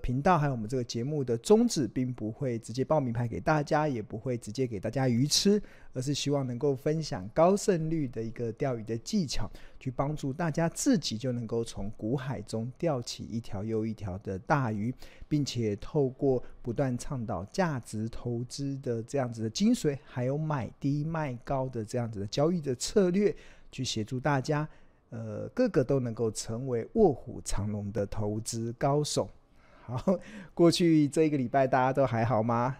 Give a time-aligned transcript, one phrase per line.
[0.00, 5.62] 频道还有我们这个节目的宗旨，并不会直接报名牌给大家，也不会直接给大家鱼吃，
[5.92, 14.92] 而是希望能够分享高胜率的一个钓鱼的技巧，去帮助大家自己就能够从股海中钓起一条又一条的大鱼，
[15.28, 23.34] 并且透过不断倡导价值投资的这样子的精髓，还有买低卖高的这样子的交易的策略，
[23.70, 24.68] 去协助大家。
[25.10, 29.28] 呃，个个都能够成为卧虎藏龙的投资高手。
[29.96, 30.18] 好，
[30.54, 32.76] 过去这一个礼拜大家都还好吗？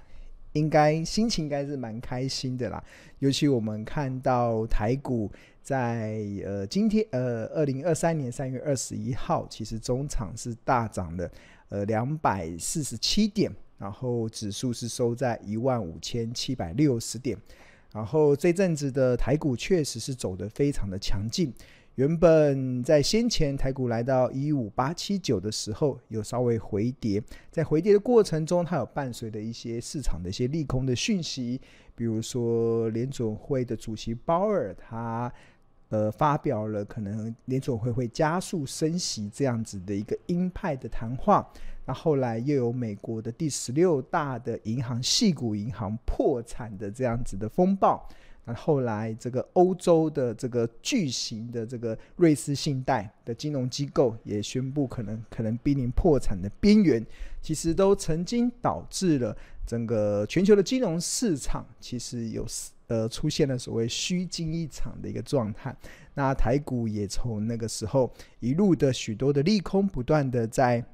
[0.52, 2.82] 应该心情应该是蛮开心的啦。
[3.20, 5.30] 尤其我们看到台股
[5.62, 11.30] 在呃今天呃二零二三年三月二十一号，其实中场是大涨了
[11.68, 13.48] 呃两百四十七点，
[13.78, 17.38] 然后指数是收在一万五千七百六十点。
[17.92, 21.52] 然后这阵子的台股确实是走得非常的强劲。
[21.96, 31.60] 原本在先前台股来到一五八七九的时候，有稍微回跌，在回跌的过程中，它有伴随着一些市场的一些利空的讯息，
[31.94, 35.30] 比如说联总会的主席鲍尔他
[35.90, 41.46] 呃发表了可能联总会会加速升息这样子的一个鹰派的谈话，
[41.84, 48.08] 那后来又有美国的第十六大的银行系股银行破产的这样子的风暴。
[48.44, 57.04] 那后来，这个欧洲的这个巨型的这个瑞士信贷的金融机构也宣布可能可能濒临破产的边缘，
[57.42, 62.46] 其实都曾经导致了整个全球的金融市场其实有
[62.86, 65.76] 呃出现了所谓虚惊一场的一个状态。
[66.14, 68.10] 那台股也从那个时候
[68.40, 70.84] 一路的许多的利空不断的在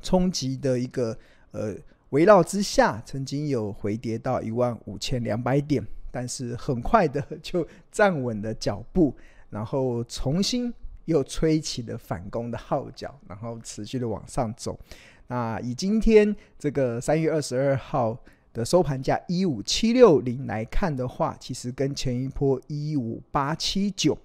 [0.00, 1.18] 冲击的一个
[1.50, 1.74] 呃
[2.10, 5.84] 围绕之下，曾经有回跌到一万五千两百点。
[6.16, 9.14] 但是很快的 就站稳了脚步，
[9.50, 10.72] 然后重新
[11.04, 14.78] 又吹起了反攻的号角，然后持续的往上走。
[15.26, 18.18] 那以今天这个三月二十二号
[18.54, 24.16] 的收盘价一五七六零来看的话，其实跟前一波一五八七九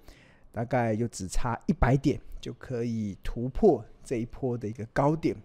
[0.50, 5.36] 大概就只差一百点就可以突破这一波的一个高点。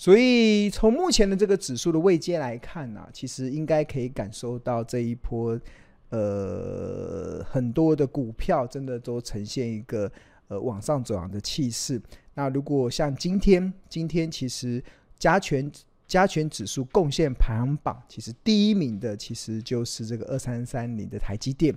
[0.00, 5.60] 所以从目前的这个指数的位阶来看呢、啊，其实应该可以感受到这一波，
[6.08, 10.10] 呃，很多的股票真的都呈现一个
[10.48, 12.00] 呃往上走扬的气势。
[12.32, 14.82] 那如果像今天，今天其实
[15.18, 15.70] 加权
[16.08, 21.76] 加权指数贡献排行榜，其实第一名的其实就是这个二三三零的台积电，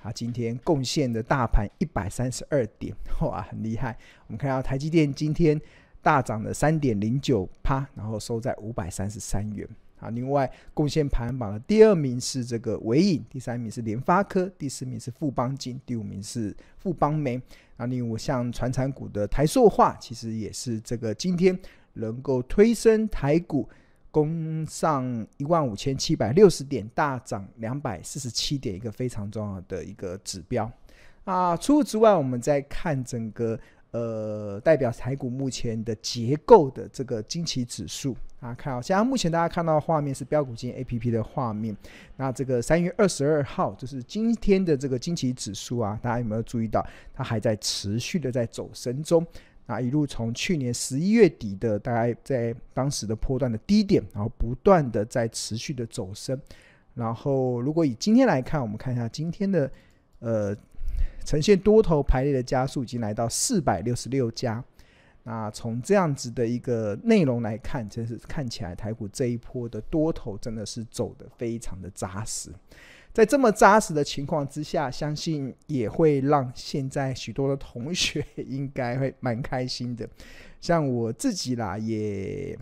[0.00, 3.98] 它今天贡献的大盘一百三十二点，哇，很厉害。
[4.28, 5.60] 我们看到台积电今天。
[6.04, 9.66] 大涨了三点零九趴，然后收在五百三十三元。
[10.00, 17.40] 啊，另外贡献排行榜的第二名是这个纬颖，第三名是联发科，第四名是富邦金，第五名是富邦媒。
[17.78, 21.58] 啊，另外像传产股的台塑化，其实也是这个今天
[21.94, 23.66] 能够推升台股
[24.10, 30.70] 攻上一万五千七百六十点，大涨两百四十七点，一个非常重要的一个指标。
[31.24, 33.58] 啊，除此之外，我们再看整个。
[33.94, 41.76] 呃，代表台股目前的结构的这个惊奇指数啊，看啊，现在目前大家看到的画面是标股金 A P P 的画面。
[42.16, 49.24] 那这个三月二十二号，就是今天的这个惊奇指数啊，大家有没有注意到，它还在持续的在走升中？
[49.66, 56.36] 啊，一路从去年十一月底的大概在当时的波段的低点，然后不断的在持续的走升。
[56.94, 59.70] 然后，如果以今天来看，我们看一下今天的
[60.18, 60.56] 呃。
[61.24, 64.62] 呈现多头排列的家数已经来到四百六十六家。
[65.26, 72.50] 那从这样子的一个内容来看，真是看起来台股这一波的多头真的是走得非常的扎实。
[73.10, 80.06] 在这么扎实的情况之下，相信也会让现在许多的同学应该会蛮开心的。
[80.60, 82.58] 像我自己啦，也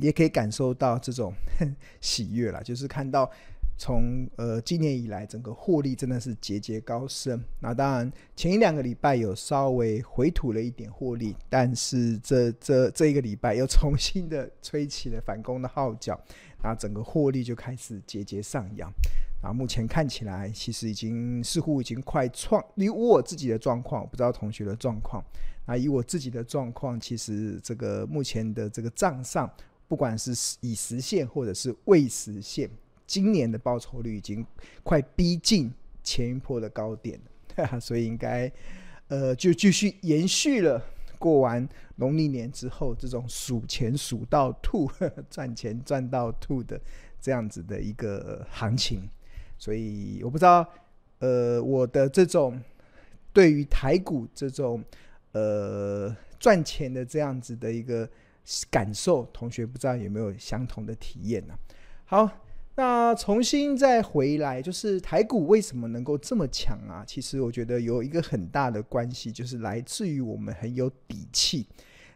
[0.00, 1.32] 也可以感受到这种
[2.02, 3.30] 喜悦啦，就是看到。
[3.78, 7.42] 从呃今年以来，整个获利真的是节节高升。
[7.60, 16.20] 那当然，前一两个礼拜有稍微回吐了一点获利，但是这这这一个礼拜又重新的吹起了反攻的号角，
[16.62, 18.92] 那整个获利就开始节节上扬。
[19.40, 25.24] 啊，目前看起来其实已经似乎已经快创，以我自己的状况，不知道同学的状况。
[25.64, 29.48] 那以我自己的状况，其实这个目前的这个账上，
[29.86, 32.68] 不管是已实现或者是未实现。
[33.08, 34.46] 今年的报酬率已经
[34.84, 35.72] 快逼近
[36.04, 37.18] 前一波的高点
[37.56, 38.52] 了， 所以应该
[39.08, 40.80] 呃就继续延续了
[41.18, 41.66] 过完
[41.96, 44.88] 农历年之后这种数钱数到吐、
[45.30, 46.78] 赚钱赚到吐的
[47.18, 49.08] 这样子的一个行情。
[49.56, 50.64] 所以我不知道
[51.20, 52.62] 呃我的这种
[53.32, 54.84] 对于台股这种
[55.32, 58.08] 呃赚钱的这样子的一个
[58.70, 61.58] 感受，同学不知道有没有相同的体验呢？
[62.04, 62.30] 好，
[62.78, 67.02] 那重新再回来，就是台股为什么能够这么强啊？
[67.04, 71.66] 其实我觉得有一个很大的关系，就是来自于我们很有底气。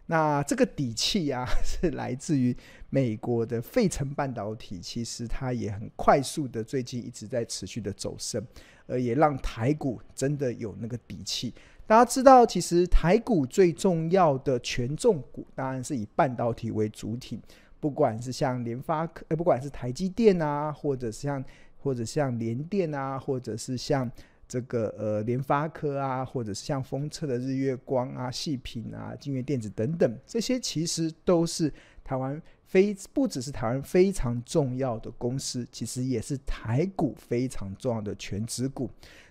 [0.06, 2.56] 那这个底气啊， 是来自于
[2.90, 8.40] 美国的费城半导体，其实它也很快速的，最近一直在持续的走升，
[8.86, 11.52] 而也让台股真的有那个底气。
[11.88, 17.40] 大家知道，其实台股最重要的权重股，当然是以半导体为主体，
[17.82, 21.44] 不管是像联发科，呃，不管是台积电啊，或者是像
[21.76, 24.08] 或者像联电啊，或者是像
[24.46, 31.72] 这个呃联发科啊，或者是像封测的日月光啊、细品啊、京元电子等等，这些其实都是
[32.04, 38.88] 台湾非不只是台湾非常重要的公司，其实也是台股非常重要的全职股。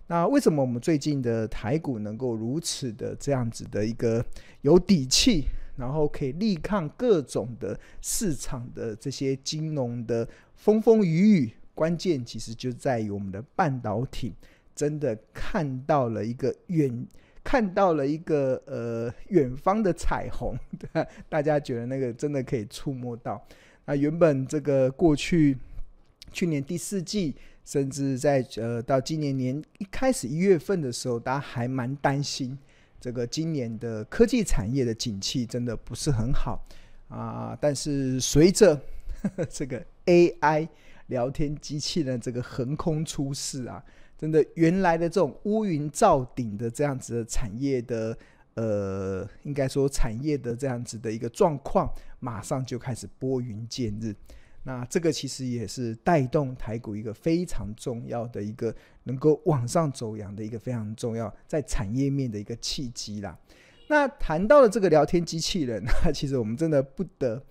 [0.08, 4.22] 那为什么我们最近的台股能够如此的这样子的一个
[4.60, 5.46] 有底气，
[5.82, 11.52] 然后可以力抗各种的市场的这些金融的风风雨雨？
[11.76, 14.34] 关键其实就在于我们的半导体
[14.74, 17.06] 真的看到了一个远，
[17.44, 20.56] 看到了一个呃远方的彩虹，
[21.28, 23.46] 大家觉得那个真的可以触摸到。
[23.86, 25.58] 那原本这个过去
[26.32, 27.36] 去年第四季。
[27.64, 32.58] 甚至在呃到今年年一开始一月份的时候，大家还蛮担心
[33.02, 36.64] 这个今年的科技产业的景气真的不是很好
[37.10, 37.58] 啊。
[37.60, 38.80] 但是随着
[39.50, 40.70] 这个 AI
[41.08, 43.84] 聊天机器人这个横空出世啊，
[44.18, 48.18] 真的原来的这种乌云罩顶的这样子的产业的
[48.54, 54.16] 呃，应该说产业的这样子的一个状况，马上就开始拨云见日。
[54.64, 63.38] 那这个其实也是带动台股一个非常重要的一个能够往上走扬的一个非常重要在产业面的一个契机啦。
[63.88, 67.42] 那谈到了这个聊天机器人，那 其实我们真的不得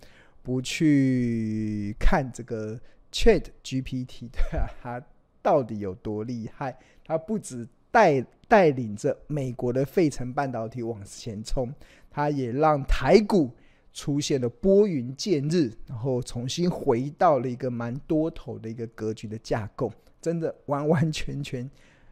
[0.43, 2.79] 不去看这个
[3.13, 5.03] Chat GPT，对啊，它
[5.43, 6.77] 到底有多厉害？
[7.05, 11.75] 它不止带带领着美国的费城半导体往前冲，
[12.11, 13.51] 它也让台股。
[13.93, 21.69] 出现了拨云见日，然后重新回到了一个蛮多头的一个格局的架构，真的完完全全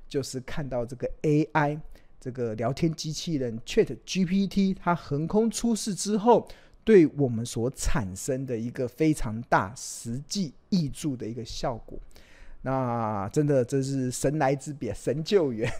[0.08, 1.78] 就是看到这个 AI
[2.20, 6.48] 这个聊天机器人 Chat GPT 它横空出世之后，
[6.84, 11.98] 对我们所产生的一个非常大实际益助的一个效果，
[12.62, 15.70] 那真的这是神来之笔，神救援，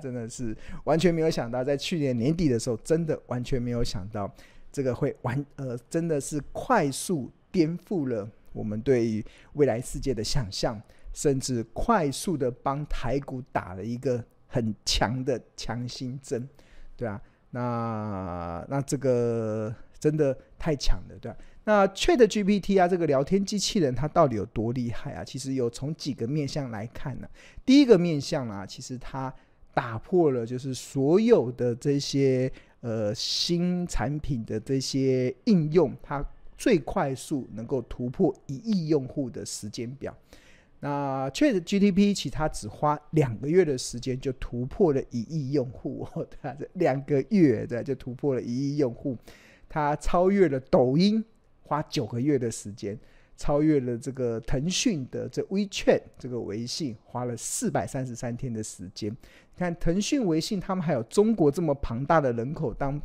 [0.00, 4.32] 真的是完全没有想到，在去年年底的时候，真的完全没有想到。
[4.70, 9.24] 这个会完呃，真的是快速颠覆了我们对于
[9.54, 10.80] 未来世界的想象，
[11.18, 16.48] 甚至快速的帮台股打了一个很强的强心针，
[16.96, 17.20] 对啊，
[17.50, 21.36] 那那这个真的太强了，对吧？
[21.64, 25.24] 那 ChatGPT 啊，这个聊天机器人它到底有多厉害啊？
[25.24, 27.28] 其实有从几个面向来看呢、
[27.66, 29.34] 第一个面向啊，其实它
[29.74, 32.48] 打破了就是所有的这些。
[32.80, 36.24] 呃，新产品的这些应用，它
[36.56, 40.16] 最快速能够突破一亿用户的时间表。
[40.80, 46.06] 那 ChatGPT 其他只花两个月的时间就突破了一亿用户，
[46.40, 49.16] 它这两个月对就突破了一亿用户，
[49.68, 51.24] 它超越了抖音，
[51.62, 52.98] 花九个月的时间。
[53.40, 59.12] 超越了这个腾讯的这 WeChat 这个微信，花了四百三十三天的时间。
[59.12, 63.00] 你看腾讯、微信，他们还有中国这么庞大的人口当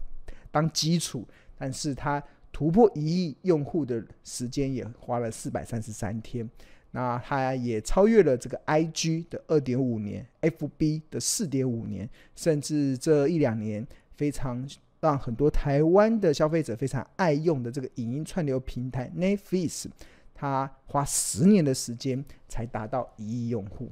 [0.49, 1.23] 当基础，
[1.55, 2.19] 但是它
[2.51, 6.49] 突破一亿用户的时间也花了四百三十三天。
[6.93, 13.85] 那它也超越了这个 IG 的二点五年，FB 的四点五年，甚至这一两年
[14.15, 14.67] 非常
[15.01, 19.87] 让很多台湾的消费者非常爱用的这个影音串流平台 Netflix。
[20.35, 23.89] 它花十年的时间才达到一亿用户，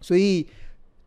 [0.00, 0.44] 所以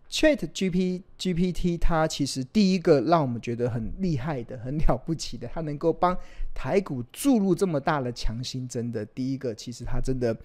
[0.09, 6.17] Chat GPT 它其实第一个让我们觉得很厉害的、很了不起的，它能够帮
[6.53, 9.05] 台股注入这么大的强心针的。
[9.05, 10.35] 第一个，其实它真的，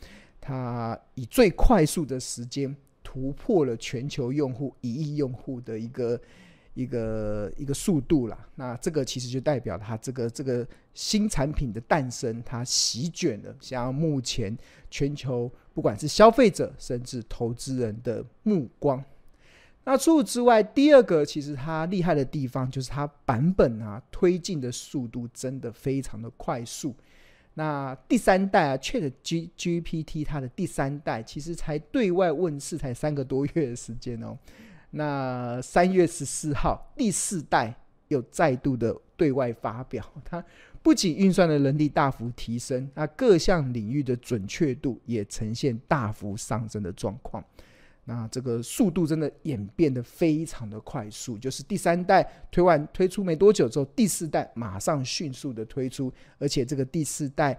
[0.40, 6.20] 它以最快速的时间突破了全球用户一亿用户的一个。
[6.78, 14.54] 一个一个速度啦，那这个其实就代表它这个这个新产品的诞生，它席卷了像目前
[14.90, 19.02] 全球不管是消费者甚至投资人的目光。
[19.84, 26.94] 那除此之外，第二个其实它厉害的地方就是它版本啊推进的速度真的非常的快速。
[27.58, 34.36] 那第三代啊，Chat G GPT 它的第三代其实才对外问世才三个多月的时间哦。
[34.90, 37.74] 那三月十四号，第四代
[38.08, 40.44] 又再度的对外发表，它
[40.82, 47.42] 不仅运算的能力大幅提升，那各项领域的准确度也呈现大幅上升的状况。
[48.08, 57.58] 那这个速度真的演变得非常的快速，就是第三代推完推出没多久之后，第四代马上迅速的推出，而且这个第四代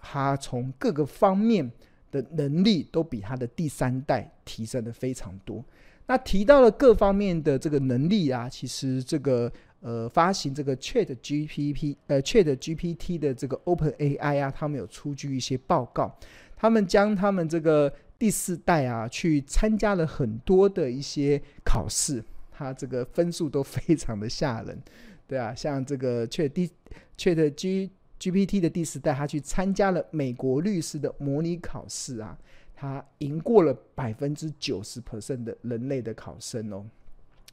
[0.00, 1.70] 它从各个方面
[2.10, 5.62] 的能力都比它的第三代提升的非常多。
[6.06, 16.18] 那提到了各方面的这个能力啊，其实这个呃发行这个 Chat GPT 呃 Chat GPT 的这个 Open AI 啊，他们有出具一些报告，
[16.56, 17.92] 他们将他们这个。
[18.22, 24.80] 第四代啊，去参加了很多的一些考试，他这个分数都非常的吓人，
[25.26, 26.70] 对啊，像这个 Chat
[27.18, 32.38] Chat G GPT 的第四代，他去参加了美国律师的模拟考试啊，
[32.76, 36.86] 他赢过了百分之九十 percent 的人类的考生哦。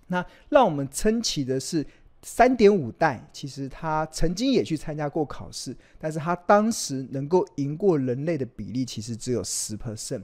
[0.06, 1.84] 那让我们称奇的是，
[2.22, 10.22] 三点五代其实他曾经也去参加过考试，但是他当时能够赢过人类的比例其实只有十 percent。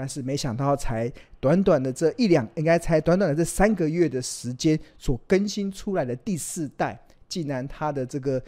[0.00, 8.42] 但是没想到，才短短的这一两，应该才短短的这三个月的时间，所更新出来的第四代，竟然他的这个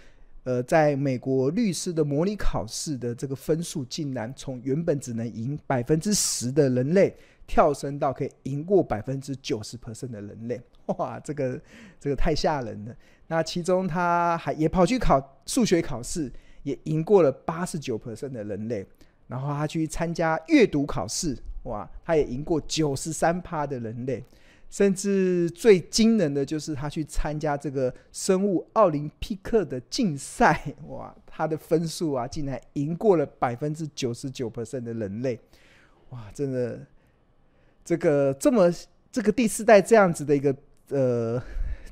[0.44, 7.14] 呃，在美国律师的模拟考试的这个分数，竟然从原本只能赢百分之十的人类，
[7.46, 10.58] 跳升到可以赢过百分之九十 percent 的人类。
[10.96, 11.60] 哇，这个
[12.00, 12.96] 这个太吓人了。
[13.26, 16.32] 那其中他还也跑去考数学考试，
[16.62, 18.86] 也赢过了八十九 percent 的人类。
[19.32, 24.22] 然后他去参加阅读考试，哇，他也赢过九十三趴的人类，
[24.68, 35.40] 甚至最惊人的就是他去参加这个生物奥林匹克的竞赛， 哇，他的分数啊，竟然赢过了百分之九十九 percent 的人类，
[36.10, 36.78] 哇，真的，
[37.82, 38.70] 这个这么
[39.10, 40.54] 这个第四代这样子的一个
[40.90, 41.42] 呃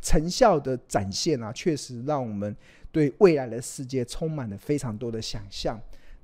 [0.02, 2.54] 成效的展现啊，确实让我们
[2.92, 5.80] 对未来的世界充满了非常多的想象。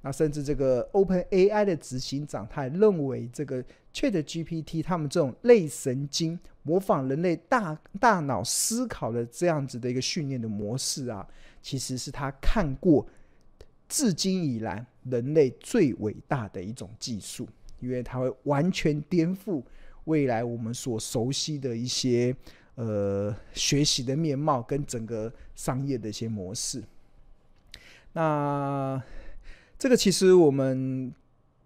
[0.07, 3.61] 那甚至这个 Open AI 的执行长，他还认为这个
[3.93, 11.27] Chat GPT 他们这种类神经模仿人类大大脑思考的这样子的一个训练的模式啊，
[11.61, 13.05] 其实是他看过
[13.89, 17.49] 至今以来人类最伟大的一种技术，
[17.81, 19.61] 因为它会完全颠覆
[20.05, 22.33] 未来我们所熟悉的一些
[22.77, 26.81] 呃学习的面貌跟整个商业的一些模式。
[28.13, 29.03] 那。
[29.79, 31.13] 这个其实我们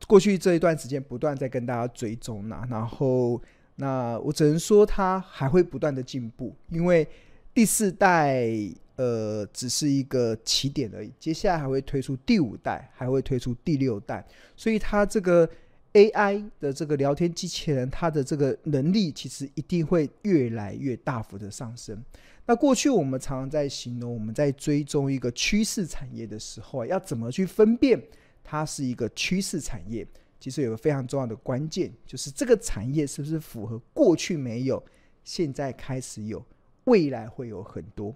[0.06, 3.40] 过去这一段时间不断在跟大家追踪呐，然后
[3.76, 7.06] 那我只能说它还会不断的进步，因为
[7.54, 8.48] 第四代
[8.96, 14.26] 呃只是一个起点而已，接下来还会推出第五代，还会推出第六代，
[14.56, 15.48] 所以它这个
[15.92, 22.02] AI 的这个聊天机器人，它的这个能力其实一定会越来越大幅的上升。
[22.46, 28.02] 那过去我们常常在形容我们在追踪一个趋势产业的时候啊，要怎么去分辨
[28.42, 30.04] 它是一个趋势产业？
[30.40, 34.82] 其实有个非常重要的关键，就是这个产业是不是符合过去没有，
[35.22, 36.44] 现在开始有，
[36.84, 38.12] 未来会有很多。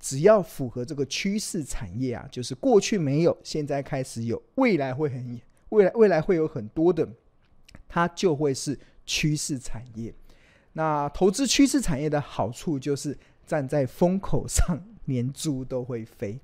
[0.00, 7.08] 只要符合这个趋势产业啊，就是过去没有，现在开始有，未来会很未来未来会有很多的，
[7.86, 10.12] 它就会是趋势产业。
[10.72, 13.16] 那投资趋势产业的好处就是。
[13.46, 16.38] 站在风口上，连猪都会飞，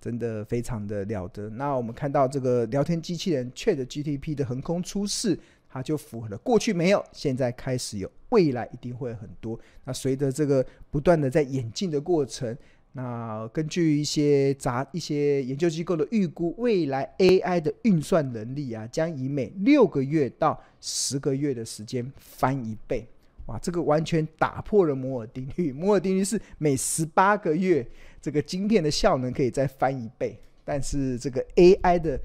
[0.00, 1.50] 真的非常的了得。
[1.50, 9.60] 那我们看到这个聊天机器人 ChatGPT 的横空出世，它就符合了过去没有，现在开始有，未来一定会很多。
[9.84, 12.56] 那随着这个不断的在演进的过程，
[12.92, 23.06] 那根据一些杂一些研究机构的预估，未来 AI 的运算能力啊，将以每六个月到十个月的时间翻一倍。
[23.46, 25.70] 哇，这个完全打破了摩尔定律。
[25.74, 27.86] 摩尔定律是每十八个月，
[28.20, 30.38] 这个晶片的效能可以再翻一倍。
[30.64, 32.20] 但是这个 AI 的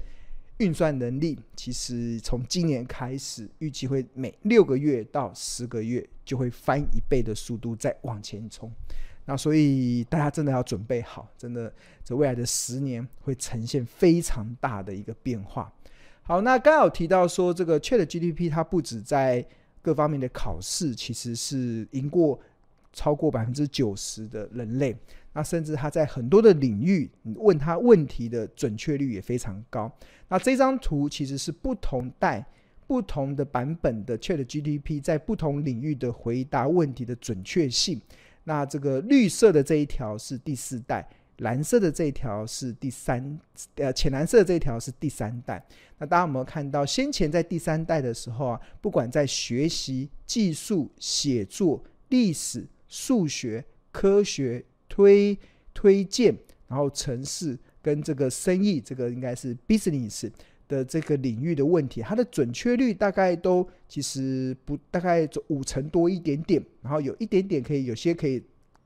[0.58, 8.68] 运算能力，其实从今年开始，预计会每六个月到十个月就会翻一倍的速度再往前冲。
[9.24, 15.72] 那所以大家真的要准备好，真的这未来的十年会呈现非常大的一个变化。
[16.22, 19.46] 好，那刚好提到说，这个 ChatGPT 它不止在
[19.82, 22.38] 各方面的考试其实是赢过
[22.92, 24.96] 超过百分之九十的人类，
[25.32, 29.90] 那甚至他在很多的领域你问他问题的准确率也非常高。
[30.28, 32.44] 那这张图其实是不同代、
[32.86, 38.00] 不同的版本的 ChatGPT 在不同领域的回答问题的准确性。
[38.44, 41.08] 那这个绿色的这一条是第四代。
[41.42, 43.38] 蓝色的这一条是第三，
[43.74, 45.64] 呃，浅蓝色这一条是第三代。
[45.98, 55.38] 那大家有没有看到，先前在第三代的时候啊，不管在学习、技术、写作、历史、数学、科学、推
[55.74, 56.34] 推荐，
[56.68, 60.30] 然后城市跟这个生意，这个应该是 business
[60.68, 68.42] 的这个领域的问题，它的准确率大概都其实不大概五成多一点点，然后有一点点可以，有些可以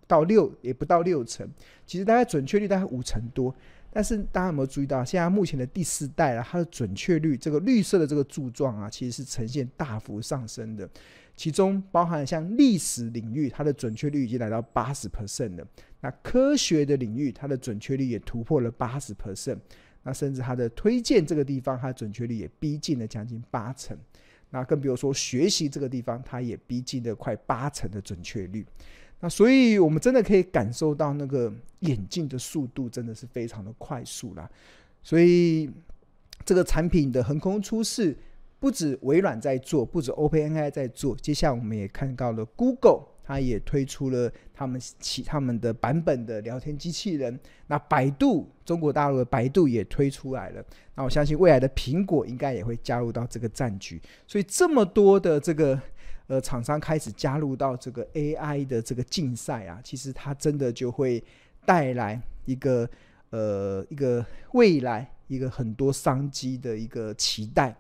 [0.07, 1.49] 到六，也不到六成，
[1.87, 3.55] 其实大概准确率大概五成多。
[3.93, 10.89] 但是大家有没有注意到，现在目前的第四代啊，它的准确率，这个绿色的这个柱状啊，其实是呈现大幅上升的。
[11.35, 15.67] 其中包含像历史领域，它的准确率已经来到八十 percent 了。
[16.01, 19.59] 那科学的领域，它的准确率也突破了八十 percent。
[20.03, 23.97] 那甚至它的推荐这个地方，它的准确率也逼近了将近八成。
[24.51, 28.65] 那更比如说学习这个地方，它也逼近了快八成的准确率。
[29.21, 34.49] 那所以，我们真的可以感受到那个演进的速度真的是非常的快速啦。
[35.03, 35.71] 所以，
[36.45, 38.15] 这个产品的横空出世，
[38.61, 47.41] 不止微软在做，不止 OpenAI 在做，接下来我们也看到了 Google，它也推出了他们其他们的版本的聊天机器人。
[47.69, 50.63] 那百度，中国大陆的百度也推出来了。
[50.95, 53.99] 那我相信未来的苹果应该也会加入到这个战局。
[54.27, 55.81] 所以，这么多的这个。
[56.29, 61.23] 呃，厂商开始加入到这个 AI 的这个竞赛啊，其实它真的就会
[61.65, 62.89] 带来一个
[63.31, 67.77] 呃一个未来一个很多商机的一个期待。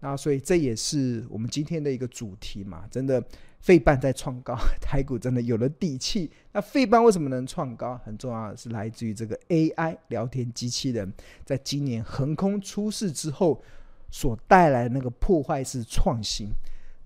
[0.00, 3.22] 那所以这也是我们今天的一个主题嘛，真的
[3.60, 6.30] 费半在创高， 台股真的有了底气。
[6.52, 8.00] 那费半为什么能创高？
[8.02, 11.12] 很重要的是来自于这个 AI 聊天机器人，
[11.44, 13.62] 在今年横空出世之后
[14.10, 16.48] 所带来的那个破坏式创新。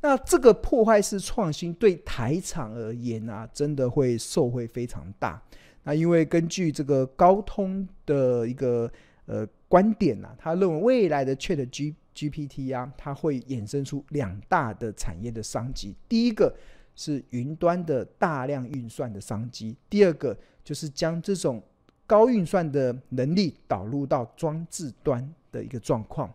[0.04, 5.42] 那这个破坏式创新对台厂而言啊，真的会受惠非常大。
[5.82, 8.90] 那因为根据这个高通的一个
[9.24, 15.94] 呃观点呐、啊，他认为未来的 Chat G GPT 啊，它会衍生出两大的产业的商机。
[16.06, 16.54] 第一个
[16.94, 21.62] 是云端的大量运算的商机，第二个就是将这种
[22.06, 26.30] 高运算的能力导入到装置端的一个状况。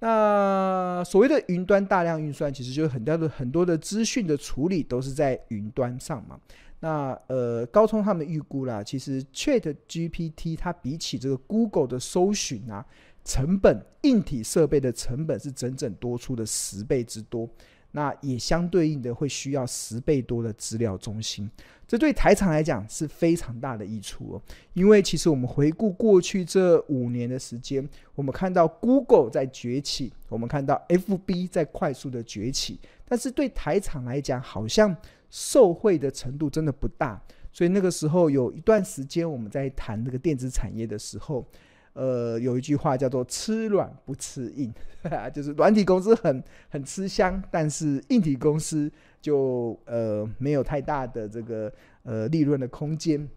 [0.00, 6.40] 那所谓的云端大量运算，其实就是很多的很多的资讯的处理都是在云端上嘛。
[6.80, 12.84] 那呃，高通他们预估啦，其实 Chat GPT 它比起这个 Google 的搜寻啊，
[13.22, 17.46] 成本硬体设备的成本是整整多出的十倍之多。
[17.92, 21.50] 那也相对应的会需要十倍多的资料中心，
[21.88, 24.42] 这对台厂来讲是非常大的益处哦。
[24.74, 34.96] 因为其实我们回顾过去这五年的时间，我们看到 Google 在崛起，我们看到 FB 在快速的崛起，但是对台厂来讲，好像
[35.28, 37.20] 受惠的程度真的不大。
[37.52, 41.44] 所以那个时候有一段时间我们在谈这个电子产业的时候。
[41.92, 44.72] 呃，有一句话叫做“吃软不吃硬”，
[45.34, 51.72] 就是软体公司很很吃香，但是硬体公司就呃没有太大的这个
[52.04, 53.28] 呃利润的空间。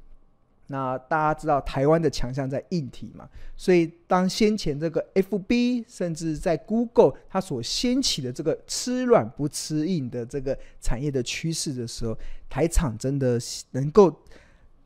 [0.68, 12.18] 那大家知道台湾的强项在硬体嘛，所以当先前这个 FB 甚至在 Google 它所掀起的这个“吃软不吃硬”的这个产业的趋势的时候，
[12.50, 13.38] 台厂真的
[13.72, 14.16] 能够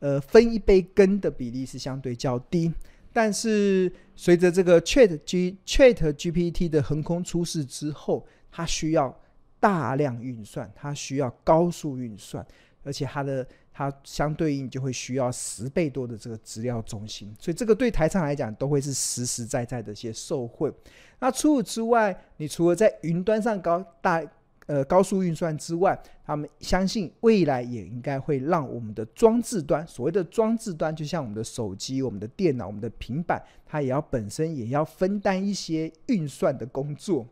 [0.00, 2.72] 呃分一杯羹的比例是相对较低。
[3.20, 9.12] 但是随着这个 Chat G Chat GPT 的横空出世之后，它需要
[9.58, 12.46] 大量运算，它需要高速运算，
[12.84, 20.72] 而且它的它相对应就会需要十倍多的这个资料中心，所以这个对台上来讲都会是实实在在的一些受惠。
[21.18, 24.22] 那除此之外，你除了在云端上高大。
[24.68, 37.26] 呃，高速运算之外，他们相信未来也应该会让我们的装置端，所谓的装置端，就像我们的手机、我们的电脑、我们的平板，它也要本身也要分担一些运算的工作。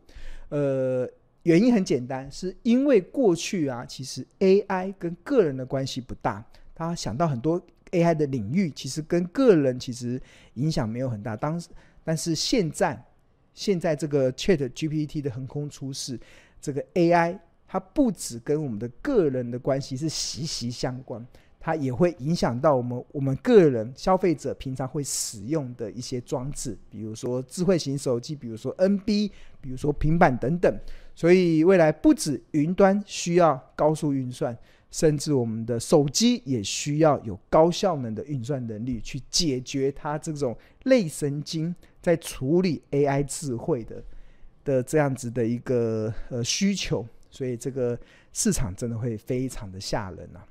[0.49, 1.07] 呃，
[1.43, 6.43] 原因很简单，是因为过去啊，其实 AI 跟个人的关系不大。
[6.73, 10.19] 他想到很多 AI 的领域，其实跟个人其实
[10.55, 11.37] 影响没有很大。
[11.37, 11.69] 当时
[12.03, 12.99] 但是现在，
[13.53, 16.19] 现在这个 ChatGPT 的横空出世。
[16.61, 21.25] 这个 AI 它不只跟我们的个人的关系是息息相关，
[21.59, 30.73] 它也会影响到我们我们个人消费者平常会使用的一些装置，比如说智慧型手机，比如说 NB，比如说平板等等。
[31.13, 34.55] 所以未来不止云端需要高速运算，
[34.91, 44.03] 甚至我们的手机也需要有高效能的运算能力，去解决它这种类神经在处理 AI 智慧的。
[44.67, 47.97] 的这样子的一个呃需求，所以这个
[48.33, 50.43] 市场真的会非常的吓人啊！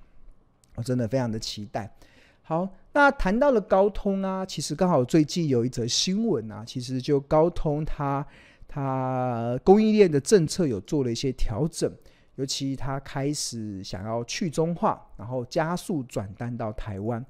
[0.76, 1.94] 我真的非常的期待。
[2.42, 8.26] 好，那谈到了高通啊，其实刚好最近有一则新闻啊，其实就高通它
[8.66, 11.92] 它供应链的政策有做了一些调整，
[12.37, 17.22] 尤其它开始想要去中化，然后加速转单到台湾。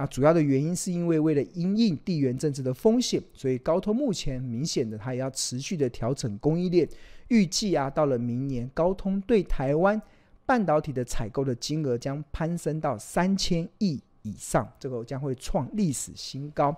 [0.00, 6.88] 那主要的原因是因为为了因应地缘政治的风险，所以高通目前明显的它也要持续的调整供应链。
[7.28, 10.00] 预计啊，到了明年，高通对台湾
[10.46, 16.74] 半导体的采购的金额将攀升到三千亿以上，这个将会创历史新高。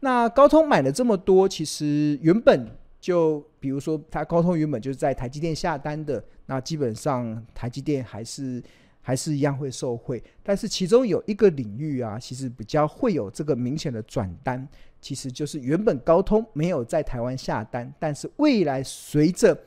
[0.00, 2.66] 那高通买了这么多，其实原本
[2.98, 8.62] 就比如说，它高通原本就是在台积电下单的，那基本上台积电还是。
[9.02, 14.66] 还是一样会受惠，但是其中有一个领域啊，其实比较会有这个明显的转单，
[15.00, 19.60] 其实就是原本高通没有在台湾下单，但是未来随着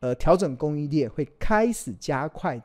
[0.00, 2.60] 呃调整供应链会开始加快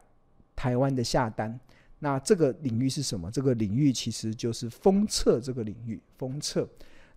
[0.56, 1.60] 台湾的下单。
[1.99, 3.30] 那这个领域是什么？
[3.30, 6.67] 这个领域其实就是封测这个领域，封测。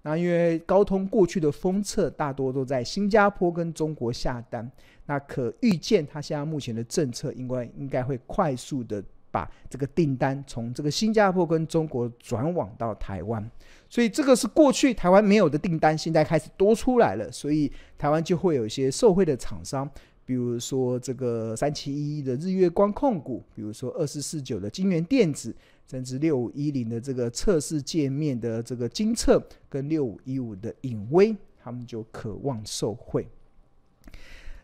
[0.09, 4.67] 那因为高通过去的封测大多都在新加坡跟中国下单，
[5.05, 13.51] 那可预见它现在目前的政策应该应该会快速的把这个订单从这个新加坡跟中国转往到台湾，
[13.91, 19.87] 所以这个是过去台湾没有的订单，现在开始多出来了，所以台湾就会有一些受惠的厂商，
[20.25, 25.55] 比如说这个三七一一的日月光控股，比如说二四四九的金元电子。
[25.91, 33.27] 甚至六五一零的这个测试界面的这个精测，跟六五一五的隐微，他们就渴望受惠。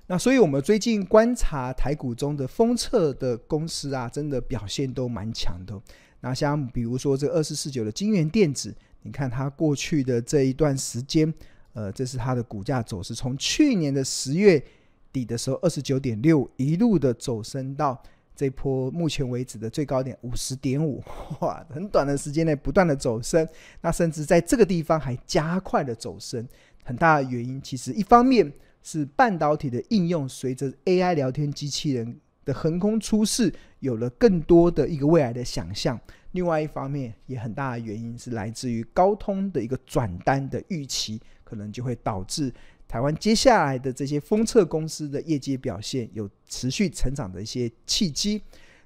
[0.06, 5.80] 那所以，我们最近观察台股中的封测的公司啊，真的表现都蛮强的。
[6.20, 11.32] 那像比如说这二四四九的金元电子，你看它过去的这一段时间，
[11.72, 14.62] 呃，这是它的股价走势，从去年的十月
[15.10, 18.02] 底的时候二十九点六，一路的走升到。
[18.36, 21.02] 这波目前为止的最高点五十点五，
[21.40, 23.46] 哇，很短的时间内不断的走升，
[23.80, 26.46] 那甚至在这个地方还加快了走升。
[26.82, 35.96] 很大的原因，其实一方面是半导体的应用随着 AI 聊天机器人的横空出世，有了更多的一个未来的想象；
[36.32, 42.52] 另外一方面，也很大的原因是来自于高通的一个转单的预期，可能就会导致。
[42.94, 48.40] 台湾接下来的这些封测公司的业绩表现有持续成长的一些契机。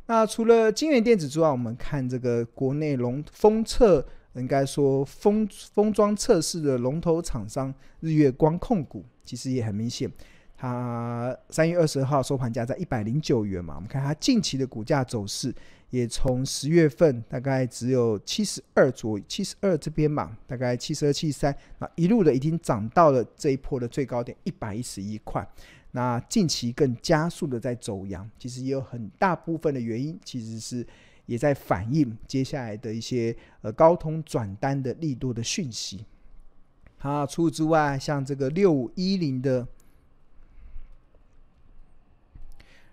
[0.06, 10.10] 那除了金源电子之外，我们看这个国内龙封测，应该说封封装测试的龙头厂商日月光控股，其实也很明显。
[10.60, 15.54] 它三月二十二号收盘价在一百零九元嘛，我们看它近期的股价走势。
[15.90, 25.48] 也从十月份大概只有七十二左右，七十二这边嘛，大概七十二、七十三，那一路的已经涨到了这一波的最高点一百一十一块。
[25.92, 30.86] 那近期更加速的在走扬，其实也有很大部分的原因，其实是
[31.24, 36.04] 也在反映接下来的一些呃高通转单的力度的讯息。
[36.98, 39.66] 好，除此之外，像这个六五一零的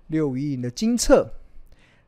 [0.08, 1.32] 六五一零的金策，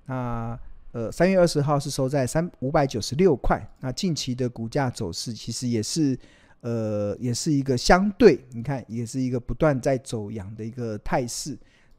[0.06, 0.60] 那。
[0.94, 6.18] 呃，三月二十号是收在三五百九十六块，那近期的股价走势其实也是，
[6.62, 11.56] 呃，也是一个相对，你看也是一个不断在走阳的一个态势，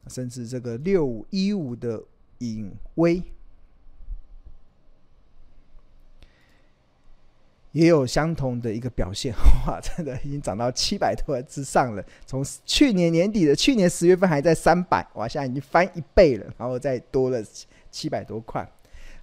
[0.07, 2.03] 甚至这个六五一五的
[2.39, 3.23] 隐微
[7.71, 9.33] 也有相同的一个表现，
[9.67, 17.43] 哇， 真的已经涨到七百多之上了，从去年年底的去年十月份还在三百，哇，现在已经翻一倍了，然后再多了
[17.91, 18.67] 七百多块。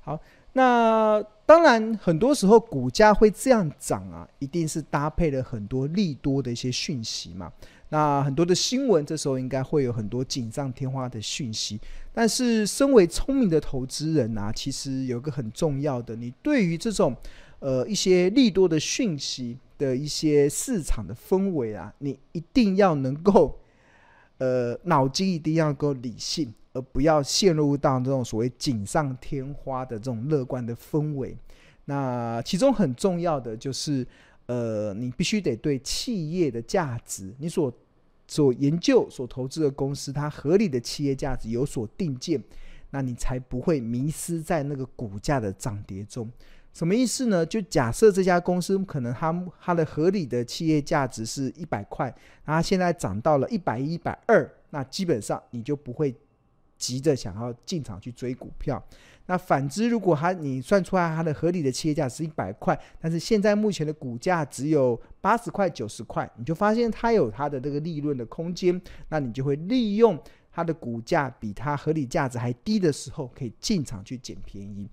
[0.01, 0.21] 好，
[0.53, 7.53] 那当然，很多时候股价会这样涨啊，一定是搭配了很多利多的一些讯息嘛。
[7.89, 11.81] 那很多的新闻，这时候应该会有很多锦上添花的讯息。
[12.13, 17.15] 但是，身为聪明的投资人啊，其实有个很重要的，你对于这种
[17.59, 23.59] 呃一些利多的讯息的一些市场的氛围啊，你一定要能够
[24.39, 26.53] 呃脑筋一定要够理性。
[26.73, 31.35] 而不要陷入到这种所谓锦上添花的这种乐观的氛围。
[31.87, 34.07] 那其中很重要的就是，
[34.45, 37.73] 呃，你必须得对企业的价值，你所
[38.29, 42.39] 所研究、所投资的公司，它合理的企业价值有所定见，
[42.91, 46.31] 那你才不会迷失在那个股价的涨跌中。
[46.77, 47.47] 什么意思呢？
[47.47, 56.15] 就假设这家公司可能它它的合理的企业价值是一百块，然后现在涨到了一百一、一百二，那基本上你就不会。
[56.79, 58.85] 急着想要进场去追股票，
[59.25, 74.87] 那反之，如果它你算出来它的合理的企业价是一百块，但是现在目前的股价只有八十块、九十块，你就发现它有它的这个利润的空间，那你就会利用它的股价比它合理价值还低的时候，可以进场去捡便宜。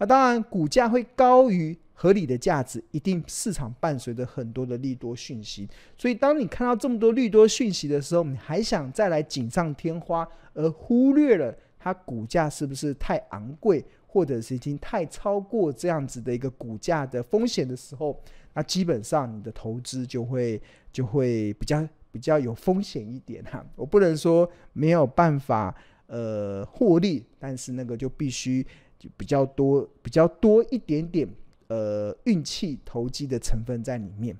[0.00, 1.78] 那当然，股价会高于。
[2.02, 18.18] 合理的价值，一定市场伴随着很多的利多讯息，所以当你看到这么多利多讯息的时候，你还想再来锦上添花，而忽略了它股价是不是太昂贵，或者是已经太超过这样子的一个股价的风险的时候，
[18.54, 20.58] 那基本上你的投资就会
[20.90, 23.62] 就会比较比较有风险一点哈。
[23.76, 25.74] 我不能说没有办法
[26.06, 28.66] 呃获利，但是那个就必须
[29.00, 31.28] 就比较多比较多一点点
[31.66, 34.36] 呃运气投机的成分在里面。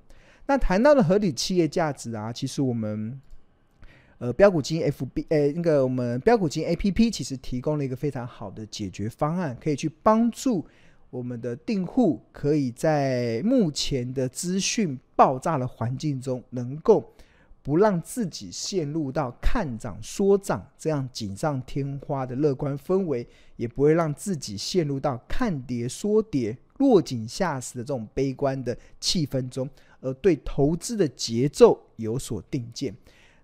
[0.46, 3.20] 那谈到了合理企业价值啊，其实我们。
[4.22, 10.62] 呃，标股金 FB，呃，那个我们标股金 APP 其实提供了一个非常好的解决方案，可以去帮助
[11.08, 17.10] 我们的订户，可以在目前的资讯爆炸的环境中，能够
[17.62, 29.68] 不让自己陷入到看涨说涨这样锦上添花的乐观氛围，也不会让自己陷入到看跌说跌、落井下石的这种悲观的气氛中，
[30.00, 32.94] 而对投资的节奏有所定见。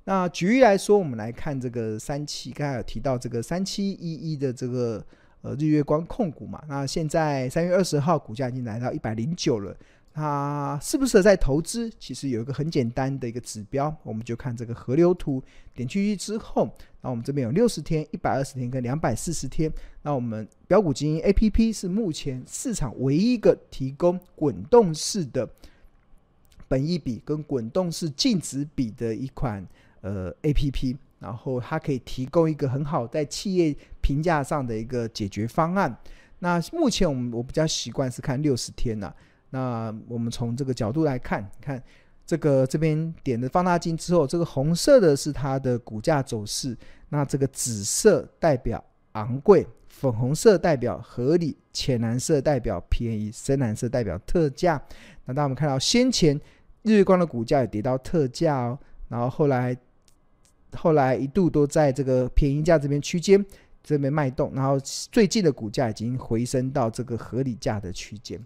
[0.05, 5.05] 那举例来说，我们来看这个三七，刚才有提到这个三七一一的这个
[5.43, 6.63] 呃日月光控股嘛。
[6.69, 9.77] 那现在三月二十号股价已经来到一百零九了，
[10.17, 11.93] 它适不适合在投资？
[11.99, 15.43] 其实有一个很简单的一个指标，我们就看这个河流图，
[15.75, 19.71] 点进去之后，那我们这边有六十天、一百二十天跟两百四十天。
[20.01, 25.47] 那我们标股金 APP 是目前市场唯一一个提供滚动式的
[26.67, 29.63] 本益比跟滚动式净值比的一款。
[30.01, 35.95] 呃，A P P，然后它可以提供一个很好在企业评价上的一个解决方案。
[36.39, 39.13] 那目前我们我比较习惯是看六十天呐。
[39.57, 41.83] 那我们从这个角度来看，看
[42.27, 46.77] 这个这边点的放大镜之后，这个红色的是它的股价走势，
[47.09, 54.81] 那这个紫色代表昂贵，粉红色代表合理，浅蓝色代表便宜，深蓝色代表特价。
[55.25, 56.39] 那当我们看到先前
[56.83, 59.75] 日月光的股价也跌到特价哦，然后后来。
[60.77, 63.43] 后来一度都在这个便宜价这边区间
[63.83, 64.79] 这边脉动，然后
[65.11, 68.39] 最近的股价已经回升到这个合理价的区间，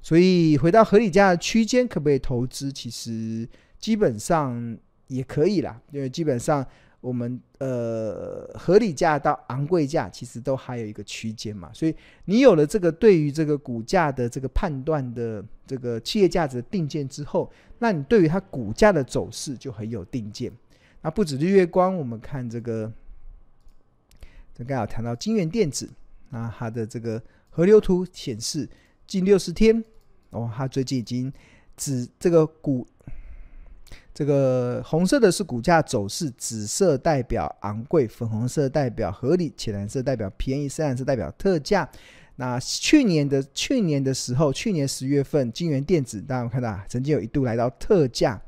[0.00, 2.72] 所以回到合理价的区间可不可以投资？
[2.72, 4.76] 其实基本上
[5.08, 6.64] 也可以啦，因为基本上
[7.00, 20.50] 我们呃合理价到昂贵价其实都还有一个区间嘛，所以你有了这个对于这个股价的这个判断的这个企业价值的定见之后，那你对于它股价的走势就很有定见。
[21.02, 22.92] 那不止日月光，我们看这个，
[24.56, 25.88] 刚刚有谈到京元电子，
[26.30, 28.68] 那它的这个河流图显示
[29.08, 29.82] 近六十天
[30.30, 31.32] 哦，它最近已经
[31.76, 32.86] 紫这个股，
[34.12, 41.88] 这个红色的是股价走势，紫色代表昂贵，粉红色代表合理，浅蓝色代表便宜，深蓝色代表特价。
[42.36, 48.40] 那去年的去年的时候，去年十月份，金源电子大家有看到，曾经有一度来到特价。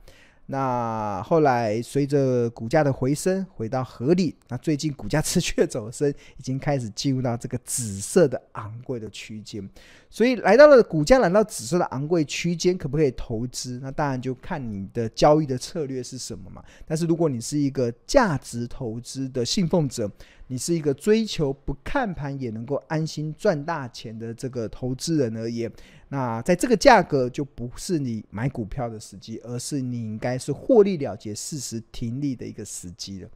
[0.51, 4.35] 那后来随着股价的回升，回到合理。
[4.49, 9.67] 那最近股价持续的走升，已经开始进入到这个紫色的昂贵的区间。
[10.11, 13.79] 所以来到了股价来到紫色的昂贵区间，可不可以投资？
[13.81, 16.61] 那当然就看你的交易的策略是什么嘛。
[16.85, 20.11] 但是如果你是一个价值投资的信奉者，
[20.51, 25.71] 你是一个追求不看盘也能够安心赚大钱的这个投资人而言，
[26.09, 33.31] 那在这个价格就不是你买股票的时机，而是你应该是获利了结、适时停利的一个时机了。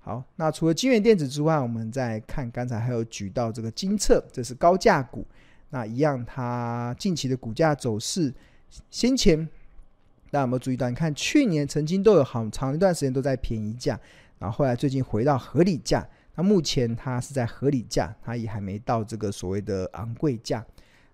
[0.00, 5.24] 好，那除了金元电子之外，我们再看刚才还有举到这个金测，这是高价股。
[5.70, 8.34] 那一样，它近期的股价走势，
[8.90, 9.38] 先前
[10.32, 10.88] 大家有没有注意到？
[10.88, 14.00] 你看去年曾经都有好长一段时间都在便宜价，
[14.40, 16.04] 然后后来最近回到合理价。
[16.38, 20.64] 那目前它是在合理价，它也还没到这个所谓的昂贵价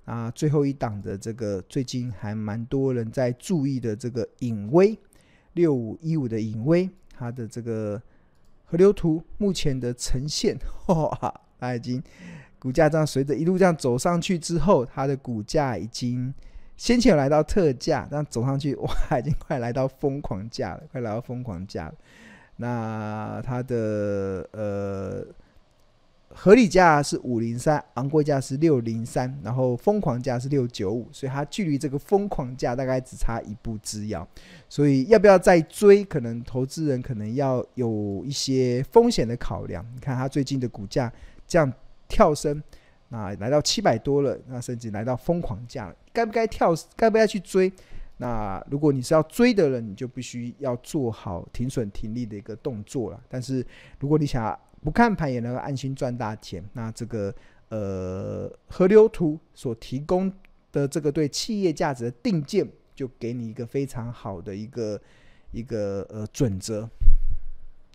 [0.05, 0.31] 啊。
[0.33, 4.99] 最后一档的这个最近还蛮多人在注意的这个隐威
[5.55, 8.01] 六五一五的隐威，它的这个
[8.67, 10.59] 河流图目前的呈现，
[10.89, 12.03] 哇，它已经
[12.59, 16.35] 股价这样随着一路这样走上去之后，它的股价已经
[16.77, 21.95] 先前来到特价，但走上去哇，已经快来到疯狂价了，快来到疯狂价了。
[22.57, 25.25] 那它的呃
[26.29, 34.27] 合理价是五零三，昂贵价是六零三，然后疯狂价是六九五，所以它距离这个疯狂价大概只差一步之遥。
[34.69, 36.05] 所以要不要再追？
[36.05, 39.85] 可能投资人可能要有一些风险的考量。
[39.95, 41.13] 你看它最近的股价
[41.47, 41.73] 这样
[42.09, 42.61] 跳升，
[43.11, 46.75] 那来到七百多了，那甚至来到疯狂价了，该不该跳？
[46.97, 47.73] 该不该去追？
[48.17, 53.21] 那如果你是要追的人，你就必须要做好停损停利的一个动作了。
[53.29, 53.67] 但是
[53.99, 57.35] 如果你想不看盘也能够安心赚大钱，那这个
[57.71, 60.33] 呃河流图所提供
[60.71, 65.01] 的这个对企业价值的定见，就给你一个非常好的一个
[65.51, 66.89] 一个呃准则。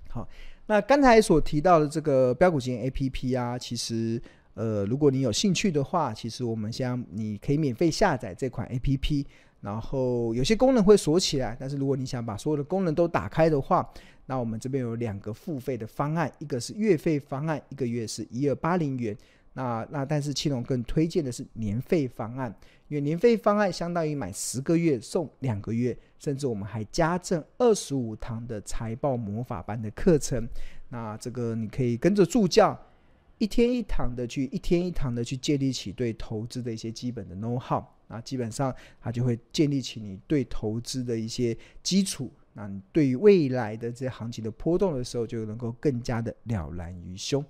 [0.10, 0.28] 好，
[0.68, 4.22] 那刚才所提到的这个标股型 APP 啊，其实。
[4.56, 9.26] 呃，如果你有兴趣的话，其实我们现在你可以免费下载这款 APP，
[9.62, 13.88] 然后有些功能会锁起来，但是如果你想把所有的功能都打开的话，
[14.26, 19.18] 那我们这边有两个付费的方案，一个是月费方案，一个月是一二八零元。
[19.54, 22.56] 那那但是青龙更推荐的是年费方案，
[22.88, 30.48] 因为年费方案相当于买十个月送两个月，甚至我们还加赠二十五堂的财报魔法班的课程。
[30.90, 32.80] 那这个你可以跟着助教
[33.40, 42.30] 一天一堂的去，一天一堂的去建立起对投资的一些基本的 know how，那基本上它就会建立起你对投资的一些基础。
[42.54, 47.46] 那你对于未来的这些行情的波动的时候，就能够更加的了然于胸。